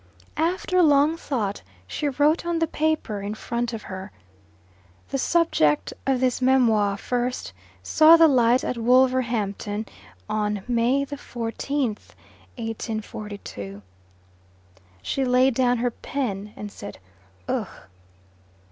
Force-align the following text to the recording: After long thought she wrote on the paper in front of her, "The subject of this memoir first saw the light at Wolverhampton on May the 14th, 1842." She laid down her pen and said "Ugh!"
After 0.37 0.81
long 0.81 1.15
thought 1.15 1.61
she 1.85 2.09
wrote 2.09 2.43
on 2.43 2.57
the 2.57 2.65
paper 2.65 3.21
in 3.21 3.35
front 3.35 3.71
of 3.71 3.83
her, 3.83 4.11
"The 5.09 5.19
subject 5.19 5.93
of 6.07 6.19
this 6.19 6.41
memoir 6.41 6.97
first 6.97 7.53
saw 7.83 8.17
the 8.17 8.27
light 8.27 8.63
at 8.63 8.79
Wolverhampton 8.79 9.85
on 10.27 10.63
May 10.67 11.05
the 11.05 11.17
14th, 11.17 12.15
1842." 12.57 13.83
She 15.03 15.23
laid 15.23 15.53
down 15.53 15.77
her 15.77 15.91
pen 15.91 16.51
and 16.55 16.71
said 16.71 16.97
"Ugh!" 17.47 17.69